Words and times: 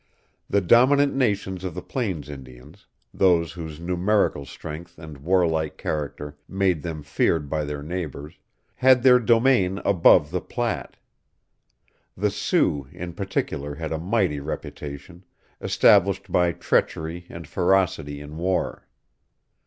The 0.49 0.61
dominant 0.61 1.13
nations 1.13 1.63
of 1.63 1.75
the 1.75 1.83
plains 1.83 2.27
Indians 2.27 2.87
those 3.13 3.51
whose 3.51 3.79
numerical 3.79 4.47
strength 4.47 4.97
and 4.97 5.19
war 5.19 5.45
like 5.45 5.77
character 5.77 6.39
made 6.49 6.81
them 6.81 7.03
feared 7.03 7.51
by 7.51 7.65
their 7.65 7.83
neighbors 7.83 8.39
had 8.77 9.03
their 9.03 9.19
domain 9.19 9.79
above 9.85 10.31
the 10.31 10.41
Platte. 10.41 10.97
The 12.17 12.31
Sioux 12.31 12.87
in 12.91 13.13
particular 13.13 13.75
had 13.75 13.91
a 13.91 13.99
mighty 13.99 14.39
reputation, 14.39 15.23
established 15.61 16.31
by 16.31 16.51
treachery 16.53 17.27
and 17.29 17.47
ferocity 17.47 18.19
in 18.21 18.37
war. 18.37 18.87